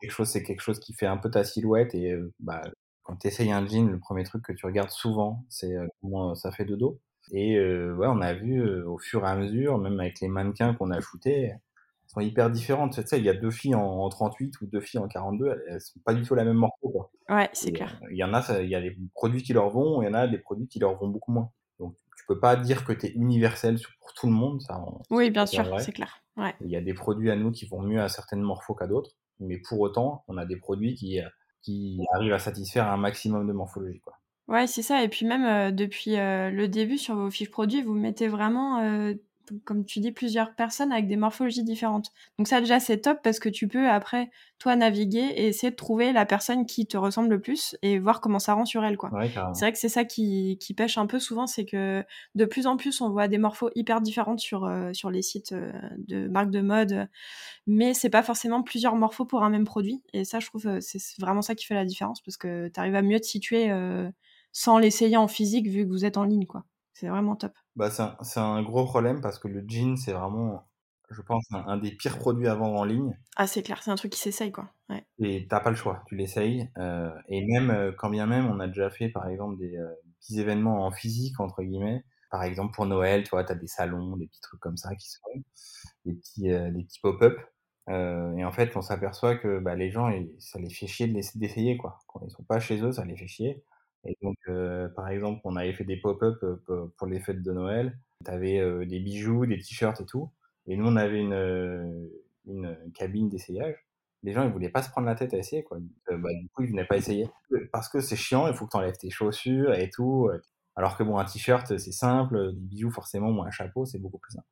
[0.00, 2.62] quelque chose, c'est quelque chose qui fait un peu ta silhouette et bah,
[3.10, 6.36] quand tu essayes un jean, le premier truc que tu regardes souvent, c'est euh, comment
[6.36, 7.00] ça fait de dos.
[7.32, 10.28] Et euh, ouais, on a vu euh, au fur et à mesure, même avec les
[10.28, 11.52] mannequins qu'on a shootés,
[12.06, 12.94] sont hyper différentes.
[12.94, 15.80] Tu sais, il y a deux filles en, 38 ou deux filles en 42, elles,
[15.80, 16.88] sont pas du tout la même morpho.
[16.88, 17.10] Quoi.
[17.28, 18.00] Ouais, c'est clair.
[18.12, 20.14] Il y en a, il y a des produits qui leur vont, il y en
[20.14, 21.50] a des produits qui leur vont beaucoup moins.
[21.80, 24.62] Donc, tu peux pas dire que tu es universel pour tout le monde.
[24.62, 26.22] Ça, oui, bien sûr, c'est clair.
[26.36, 26.54] Ouais.
[26.60, 29.16] Il y a des produits à nous qui vont mieux à certaines morphos qu'à d'autres,
[29.40, 31.20] mais pour autant, on a des produits qui
[31.62, 34.00] qui arrive à satisfaire un maximum de morphologie.
[34.00, 34.14] Quoi.
[34.50, 35.02] Ouais, c'est ça.
[35.04, 38.80] Et puis même euh, depuis euh, le début sur vos fiches produits, vous mettez vraiment
[38.80, 39.14] euh,
[39.64, 42.12] comme tu dis, plusieurs personnes avec des morphologies différentes.
[42.38, 45.76] Donc ça déjà c'est top parce que tu peux après toi naviguer et essayer de
[45.76, 48.96] trouver la personne qui te ressemble le plus et voir comment ça rend sur elle
[48.96, 49.10] quoi.
[49.54, 52.66] c'est vrai que c'est ça qui, qui, pêche un peu souvent, c'est que de plus
[52.66, 56.28] en plus on voit des morphos hyper différentes sur euh, sur les sites euh, de
[56.28, 57.08] marques de mode,
[57.66, 60.78] mais c'est pas forcément plusieurs morphos pour un même produit et ça je trouve euh,
[60.80, 63.70] c'est vraiment ça qui fait la différence parce que tu arrives à mieux te situer
[64.52, 66.64] sans l'essayer en physique vu que vous êtes en ligne quoi.
[67.00, 67.52] C'est vraiment top.
[67.76, 70.68] Bah, c'est un, gros problème parce que le jean, c'est vraiment,
[71.08, 73.18] je pense, un, des pires produits à vendre en ligne.
[73.36, 74.68] Ah, c'est clair, c'est un truc qui s'essaye, quoi.
[74.90, 75.02] Ouais.
[75.18, 76.68] Et t'as pas le choix, tu l'essayes.
[76.76, 79.88] Euh, et même, euh, quand bien même, on a déjà fait, par exemple, des euh,
[80.18, 83.66] petits événements en physique, entre guillemets, Par exemple, pour Noël, tu vois, tu as des
[83.66, 85.42] salons, des petits trucs comme ça qui se font,
[86.04, 87.38] des petits, euh, des petits pop-up.
[87.88, 91.18] Euh, et en fait, on s'aperçoit que bah, les gens, ça les fait chier de
[91.38, 91.98] d'essayer, quoi.
[92.08, 93.64] Quand ils sont pas chez eux, ça les fait chier.
[94.04, 97.52] Et donc, euh, par exemple, on avait fait des pop-up euh, pour- les fêtes de
[97.52, 97.98] Noël.
[98.24, 100.30] Tu avais des bijoux, des t-shirts et tout.
[100.66, 102.08] Et nous, on avait une, euh,
[102.46, 103.76] une cabine d'essayage.
[104.22, 105.78] Les gens, ils voulaient pas se prendre la tête à essayer, quoi.
[106.10, 107.28] Euh, bah, du coup, ils venaient pas essayer.
[107.72, 110.30] Parce que c'est chiant, il faut que tu enlèves tes chaussures et tout.
[110.76, 114.18] Alors que bon, un t-shirt, c'est simple, des bijoux forcément, ou un chapeau, c'est beaucoup
[114.18, 114.46] plus simple.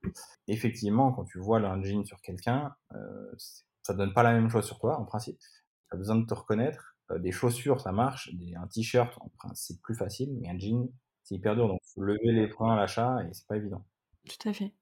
[0.49, 3.33] Effectivement, quand tu vois un jean sur quelqu'un, euh,
[3.83, 5.39] ça donne pas la même chose sur toi, en principe.
[5.39, 6.97] Tu as besoin de te reconnaître.
[7.11, 8.33] Euh, des chaussures, ça marche.
[8.35, 9.19] Des, un t-shirt,
[9.55, 10.89] c'est plus facile, mais un jean,
[11.23, 11.69] c'est hyper dur.
[11.69, 13.85] Donc, faut lever les freins à l'achat et c'est pas évident.
[14.29, 14.73] Tout à fait.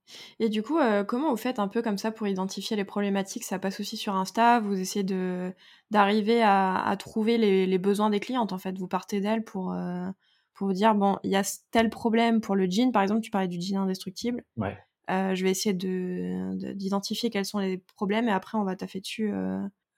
[0.40, 3.44] Et du coup, euh, comment vous faites un peu comme ça pour identifier les problématiques?
[3.44, 4.60] Ça passe aussi sur Insta?
[4.60, 5.52] Vous essayez de
[5.90, 8.76] d'arriver à, à, trouver les, les, besoins des clientes, en fait?
[8.76, 10.08] Vous partez d'elles pour, euh,
[10.54, 13.30] pour vous dire, bon, il y a tel problème pour le jean, par exemple, tu
[13.30, 14.42] parlais du jean indestructible.
[14.56, 14.76] Ouais.
[15.10, 19.00] Euh, je vais essayer de, d'identifier quels sont les problèmes et après, on va taffer
[19.00, 19.30] dessus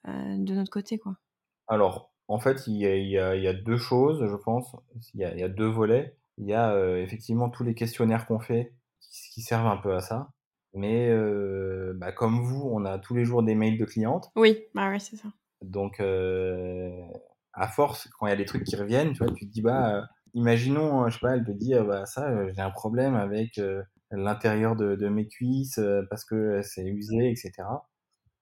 [0.04, 1.16] de notre côté, quoi.
[1.68, 4.36] Alors, en fait, il y, a, il, y a, il y a deux choses, je
[4.36, 4.76] pense.
[5.14, 6.14] Il y a, il y a deux volets.
[6.36, 9.94] Il y a euh, effectivement tous les questionnaires qu'on fait qui, qui, servent un peu
[9.94, 10.28] à ça.
[10.74, 14.30] Mais euh, bah, comme vous, on a tous les jours des mails de clientes.
[14.36, 15.28] Oui, bah ouais, c'est ça.
[15.62, 16.90] Donc, euh,
[17.54, 19.62] à force, quand il y a des trucs qui reviennent, tu vois, tu te dis,
[19.62, 23.58] bah, imaginons, je sais pas, elle te dit, bah ça, j'ai un problème avec
[24.10, 27.52] l'intérieur de, de, mes cuisses parce que c'est usé, etc.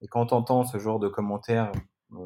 [0.01, 1.71] Et quand tu entends ce genre de commentaires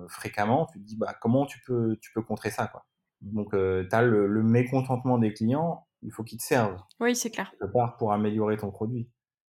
[0.07, 2.85] fréquemment, tu te dis, bah comment tu peux, tu peux contrer ça, quoi.
[3.21, 6.81] Donc, euh, tu as le, le, mécontentement des clients, il faut qu'ils te servent.
[6.99, 7.51] Oui, c'est clair.
[7.51, 9.09] Quelque part pour améliorer ton produit.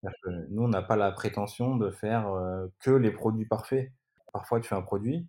[0.03, 3.91] Que nous, on n'a pas la prétention de faire euh, que les produits parfaits.
[4.33, 5.27] Parfois, tu fais un produit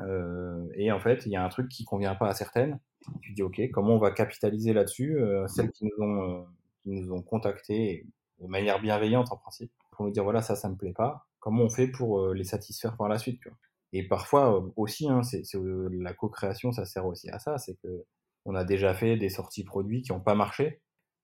[0.00, 2.80] euh, et en fait, il y a un truc qui convient pas à certaines.
[3.22, 6.46] Tu dis, OK, comment on va capitaliser là-dessus euh, Celles qui nous ont,
[6.82, 8.04] qui nous ont contactés
[8.40, 11.28] de manière bienveillante en principe pour nous dire, voilà, ça, ça me plaît pas.
[11.38, 13.58] Comment on fait pour les satisfaire par la suite tu vois?
[13.92, 18.04] Et parfois aussi, hein, c'est, la co-création, ça sert aussi à ça, c'est que
[18.44, 20.80] on a déjà fait des sorties produits qui n'ont pas marché,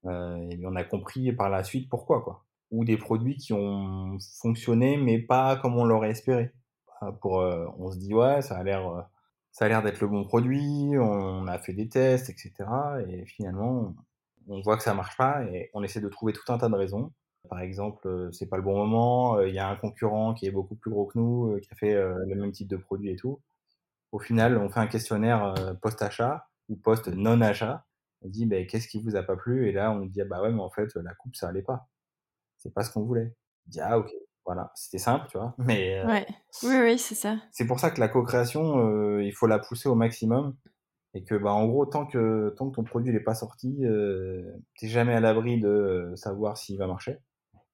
[0.06, 2.44] euh, et on a compris par la suite pourquoi, quoi.
[2.70, 6.52] Ou des produits qui ont fonctionné, mais pas comme on l'aurait espéré.
[7.20, 9.08] Pour, euh, on se dit ouais, ça a l'air,
[9.52, 12.52] ça a l'air d'être le bon produit, on a fait des tests, etc.
[13.08, 13.94] Et finalement,
[14.48, 16.74] on voit que ça marche pas, et on essaie de trouver tout un tas de
[16.76, 17.12] raisons.
[17.48, 20.76] Par exemple, c'est pas le bon moment, il y a un concurrent qui est beaucoup
[20.76, 23.40] plus gros que nous, qui a fait le même type de produit et tout.
[24.12, 27.84] Au final, on fait un questionnaire post-achat ou post-non-achat.
[28.22, 29.68] On dit, bah, qu'est-ce qui vous a pas plu?
[29.68, 31.88] Et là, on dit, ah, bah ouais, mais en fait, la coupe, ça allait pas.
[32.58, 33.34] C'est pas ce qu'on voulait.
[33.66, 34.12] On dit, ah ok,
[34.46, 35.54] voilà, c'était simple, tu vois.
[35.58, 36.26] Mais ouais.
[36.62, 37.38] oui, oui, c'est ça.
[37.50, 40.56] C'est pour ça que la co-création, il faut la pousser au maximum
[41.14, 44.50] et que bah en gros tant que tant que ton produit n'est pas sorti euh,
[44.78, 47.18] t'es jamais à l'abri de savoir s'il va marcher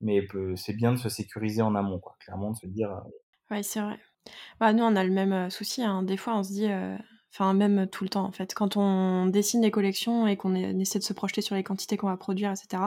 [0.00, 2.16] mais c'est bien de se sécuriser en amont, quoi.
[2.20, 2.90] Clairement, de se dire.
[2.90, 3.10] Euh,
[3.50, 3.98] oui, c'est vrai.
[4.60, 5.82] Bah, nous, on a le même souci.
[5.82, 6.02] Hein.
[6.02, 6.68] Des fois, on se dit.
[7.34, 8.54] Enfin, même tout le temps, en fait.
[8.54, 12.08] Quand on dessine des collections et qu'on essaie de se projeter sur les quantités qu'on
[12.08, 12.82] va produire, etc.,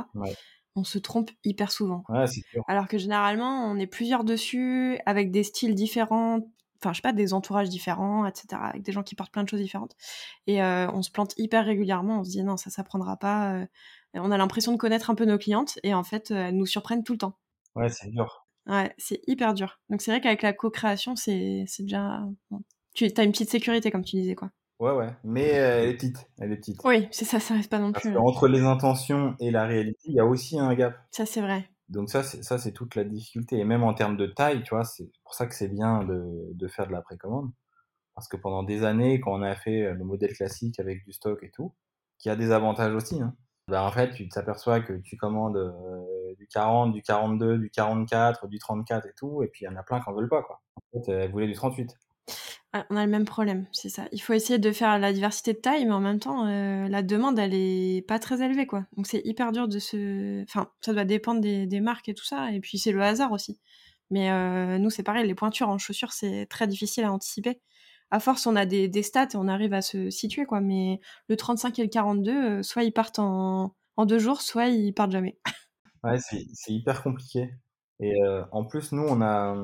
[0.75, 2.03] on se trompe hyper souvent.
[2.09, 2.63] Ouais, c'est sûr.
[2.67, 6.39] Alors que généralement, on est plusieurs dessus, avec des styles différents,
[6.81, 9.49] enfin, je sais pas, des entourages différents, etc., avec des gens qui portent plein de
[9.49, 9.95] choses différentes.
[10.47, 12.21] Et on se plante hyper régulièrement.
[12.21, 13.65] On se dit, non, ça, ça prendra pas
[14.15, 17.03] on a l'impression de connaître un peu nos clientes et en fait, elles nous surprennent
[17.03, 17.37] tout le temps.
[17.75, 18.47] Ouais, c'est dur.
[18.67, 19.79] Ouais, c'est hyper dur.
[19.89, 22.21] Donc c'est vrai qu'avec la co-création, c'est déjà.
[22.93, 24.51] Tu as une petite sécurité, comme tu disais, quoi.
[24.79, 25.09] Ouais, ouais.
[25.23, 26.27] Mais elle est petite.
[26.39, 26.81] Elle est petite.
[26.83, 28.17] Oui, c'est ça, ça reste pas non Parce plus.
[28.17, 30.95] Entre les intentions et la réalité, il y a aussi un gap.
[31.11, 31.69] Ça, c'est vrai.
[31.87, 33.57] Donc ça, c'est ça, c'est toute la difficulté.
[33.59, 36.23] Et même en termes de taille, tu vois, c'est pour ça que c'est bien de,
[36.53, 37.51] de faire de la précommande.
[38.15, 41.43] Parce que pendant des années, quand on a fait le modèle classique avec du stock
[41.43, 41.73] et tout,
[42.17, 43.35] qui a des avantages aussi, hein,
[43.71, 48.47] bah, en fait, tu t'aperçois que tu commandes euh, du 40, du 42, du 44,
[48.47, 50.43] du 34 et tout, et puis il y en a plein qui en veulent pas,
[50.43, 50.61] quoi.
[50.75, 51.89] En fait, elles voulaient du 38.
[52.89, 54.09] on a le même problème, c'est ça.
[54.11, 57.01] Il faut essayer de faire la diversité de taille, mais en même temps, euh, la
[57.01, 58.85] demande, elle est pas très élevée, quoi.
[58.97, 60.43] Donc c'est hyper dur de se...
[60.43, 63.57] Enfin, ça doit dépendre des, marques et tout ça, et puis c'est le hasard aussi.
[64.09, 67.61] Mais euh, nous, c'est pareil, les pointures en chaussures, c'est très difficile à anticiper
[68.11, 70.59] à force, on a des, stats et on arrive à se situer, quoi.
[70.59, 73.73] Mais le 35 et le 42, euh, soit ils partent en,
[74.05, 75.37] deux jours, soit ils partent jamais.
[76.03, 77.53] ouais, c'est hyper compliqué.
[77.99, 79.55] Et euh, en plus, nous, on a,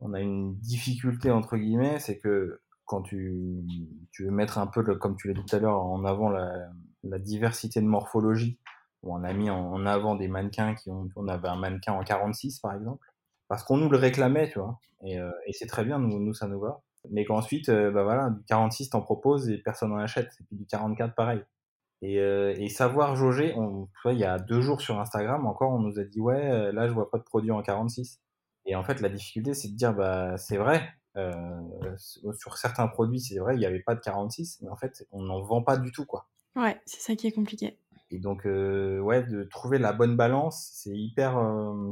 [0.00, 3.64] on a une difficulté, entre guillemets, c'est que quand tu,
[4.10, 7.18] tu veux mettre un peu, comme tu l'as dit tout à l'heure, en avant la,
[7.20, 8.58] diversité de morphologie,
[9.02, 12.58] on a mis en, avant des mannequins qui ont, on avait un mannequin en 46,
[12.60, 13.06] par exemple,
[13.48, 14.78] parce qu'on nous le réclamait, tu vois.
[15.04, 18.30] Et, euh, c'est très bien, nous, nous, ça nous va mais qu'ensuite, euh, bah voilà,
[18.30, 21.42] du 46 t'en proposes et personne n'en achète, et puis du 44 pareil.
[22.02, 25.46] Et, euh, et savoir jauger, on, tu vois, il y a deux jours sur Instagram
[25.46, 28.20] encore, on nous a dit ouais, euh, là je vois pas de produit en 46.
[28.64, 30.82] Et en fait, la difficulté, c'est de dire bah c'est vrai.
[31.16, 31.60] Euh,
[32.32, 35.22] sur certains produits, c'est vrai, il n'y avait pas de 46, mais en fait, on
[35.22, 36.28] n'en vend pas du tout, quoi.
[36.56, 37.78] Ouais, c'est ça qui est compliqué.
[38.10, 41.38] Et donc, euh, ouais, de trouver la bonne balance, c'est hyper,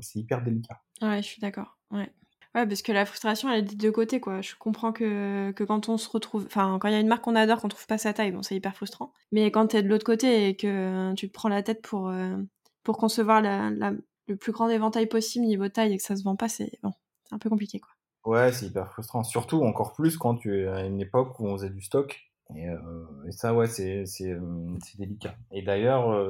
[0.01, 0.81] c'est hyper délicat.
[1.03, 1.79] Ouais, je suis d'accord.
[1.91, 2.11] Ouais.
[2.55, 4.41] Ouais, parce que la frustration, elle est des deux côtés, quoi.
[4.41, 7.37] Je comprends que, quand on se retrouve, enfin, quand il y a une marque qu'on
[7.37, 9.13] adore, qu'on trouve pas sa taille, bon, c'est hyper frustrant.
[9.31, 12.37] Mais quand t'es de l'autre côté et que tu te prends la tête pour, euh,
[12.85, 13.71] concevoir la,
[14.27, 16.93] le plus grand éventail possible niveau taille et que ça se vend pas, c'est bon,
[17.31, 17.93] un peu compliqué, quoi.
[18.25, 19.23] Ouais, c'est hyper frustrant.
[19.23, 22.19] Surtout encore plus quand tu es à une époque où on faisait du stock.
[22.57, 22.81] Et, euh,
[23.31, 25.37] ça, ouais, euh, c'est délicat.
[25.53, 26.21] Et d'ailleurs,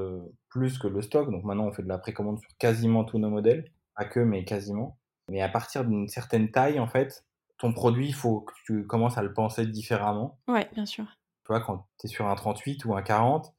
[0.51, 3.31] plus que le stock, donc maintenant on fait de la précommande sur quasiment tous nos
[3.31, 5.00] modèles, pas que, mais quasiment.
[5.31, 7.25] Mais à partir d'une certaine taille, en fait,
[7.59, 10.39] ton produit, il faut que tu commences à le penser différemment.
[10.49, 11.05] Ouais, bien sûr.
[11.45, 13.55] Tu vois, quand tu es sur un 38 ou un 40,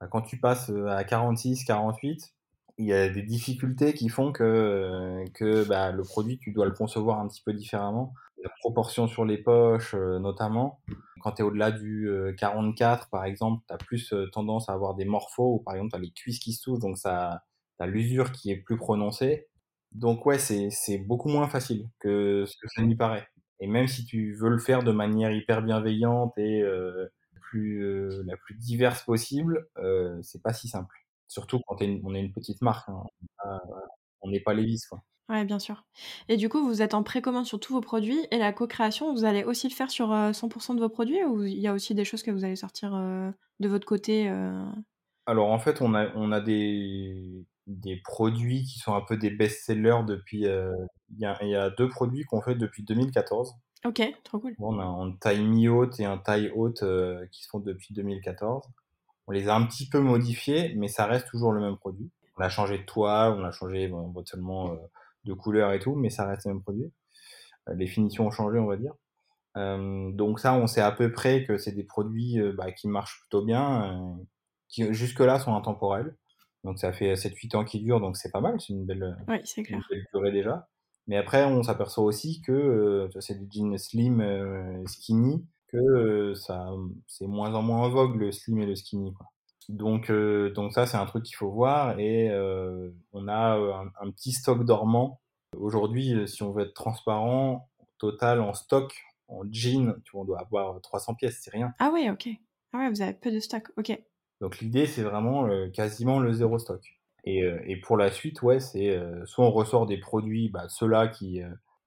[0.00, 2.34] bah, quand tu passes à 46, 48,
[2.78, 6.72] il y a des difficultés qui font que, que bah, le produit, tu dois le
[6.72, 8.14] concevoir un petit peu différemment.
[8.42, 10.80] La proportion sur les poches, euh, notamment.
[11.22, 14.72] Quand tu es au-delà du euh, 44, par exemple, tu as plus euh, tendance à
[14.72, 17.44] avoir des morphos, ou par exemple, tu as les cuisses qui se touchent, donc ça,
[17.78, 19.48] tu as l'usure qui est plus prononcée.
[19.94, 23.28] Donc ouais, c'est beaucoup moins facile que ce que ça n'y paraît.
[23.60, 27.06] Et même si tu veux le faire de manière hyper bienveillante et euh,
[27.40, 30.94] plus, euh, la plus diverse possible, euh, c'est pas si simple.
[31.28, 33.60] Surtout quand une, on est une petite marque, hein.
[34.20, 35.02] on n'est pas Levis quoi.
[35.30, 35.86] Ouais, bien sûr.
[36.28, 39.24] Et du coup, vous êtes en précommande sur tous vos produits et la co-création, vous
[39.24, 41.94] allez aussi le faire sur euh, 100% de vos produits ou il y a aussi
[41.94, 44.28] des choses que vous allez sortir de votre côté.
[45.26, 49.30] Alors en fait, on a, on a des, des produits qui sont un peu des
[49.30, 50.46] best-sellers depuis.
[50.46, 50.72] euh,
[51.10, 53.54] Il y, a, y a deux produits qu'on fait depuis 2014.
[53.84, 54.54] Ok, trop cool.
[54.58, 58.66] On a un taille mi-haute et un taille haute euh, qui se font depuis 2014.
[59.26, 62.10] On les a un petit peu modifiés, mais ça reste toujours le même produit.
[62.38, 64.76] On a changé de toile, on a changé bon, seulement euh,
[65.24, 66.92] de couleur et tout, mais ça reste le même produit.
[67.68, 68.92] Euh, les finitions ont changé, on va dire.
[69.56, 72.88] Euh, donc ça, on sait à peu près que c'est des produits euh, bah, qui
[72.88, 74.22] marchent plutôt bien, euh,
[74.68, 76.16] qui jusque-là sont intemporels.
[76.64, 79.36] Donc ça fait 7-8 ans qu'ils durent, donc c'est pas mal, c'est une belle, Oui,
[79.68, 80.68] une belle durée déjà.
[81.06, 86.34] Mais après, on s'aperçoit aussi que euh, c'est des jeans slim, euh, skinny, que euh,
[86.34, 86.70] ça,
[87.06, 89.12] c'est moins en moins en vogue le slim et le skinny.
[89.12, 89.26] Quoi.
[89.68, 91.98] Donc, euh, donc ça, c'est un truc qu'il faut voir.
[91.98, 95.20] Et euh, on a euh, un, un petit stock dormant.
[95.56, 98.94] Aujourd'hui, euh, si on veut être transparent, au total en stock,
[99.28, 101.72] en jean, tu vois, on doit avoir 300 pièces, c'est rien.
[101.78, 102.28] Ah ouais, ok.
[102.72, 103.70] Ah ouais, vous avez peu de stock.
[103.76, 103.98] Ok.
[104.40, 106.82] Donc l'idée, c'est vraiment euh, quasiment le zéro stock.
[107.24, 110.68] Et, euh, et pour la suite, ouais, c'est euh, soit on ressort des produits, bah,
[110.68, 111.40] ceux-là qui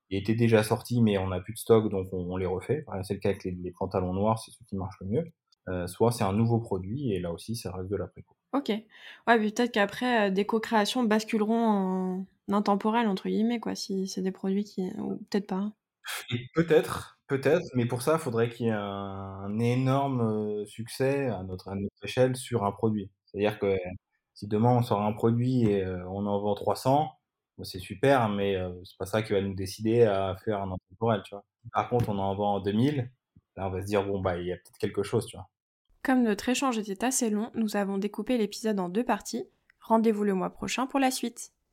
[0.09, 2.85] étaient déjà sortis, mais on n'a plus de stock, donc on, on les refait.
[3.03, 5.87] C'est le cas avec les, les pantalons noirs, c'est ceux qui marchent le mieux.
[5.87, 8.33] Soit c'est un nouveau produit, et là aussi, ça reste de la préco.
[8.53, 8.69] Ok.
[8.69, 14.63] Ouais, peut-être qu'après, des co-créations basculeront en intemporel, entre guillemets, quoi, si c'est des produits
[14.63, 14.89] qui...
[14.97, 15.73] Ou peut-être pas.
[16.55, 21.43] peut-être, peut-être, mais pour ça, il faudrait qu'il y ait un, énorme euh, succès à
[21.43, 21.69] notre,
[22.03, 23.09] échelle sur un produit.
[23.25, 23.77] C'est-à-dire que
[24.33, 27.11] si demain on sort un produit et euh, on en vend 300,
[27.57, 30.71] bon, c'est super, mais euh, c'est pas ça qui va nous décider à faire un
[30.71, 31.43] intemporel, tu vois.
[31.73, 33.09] Par contre, on en vend 2000,
[33.57, 35.49] là on va se dire, bon, bah, il y a peut-être quelque chose, tu vois.
[36.03, 39.45] Comme notre échange était assez long, nous avons découpé l'épisode en deux parties.
[39.81, 41.51] Rendez-vous le mois prochain pour la suite.